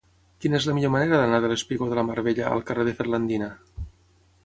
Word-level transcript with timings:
Quina 0.45 0.55
és 0.61 0.65
la 0.69 0.73
millor 0.77 0.91
manera 0.95 1.19
d'anar 1.21 1.41
del 1.45 1.55
espigó 1.57 1.91
de 1.91 2.01
la 2.01 2.07
Mar 2.09 2.17
Bella 2.31 2.49
al 2.57 2.67
carrer 2.71 2.89
de 2.91 2.99
Ferlandina? 3.03 3.55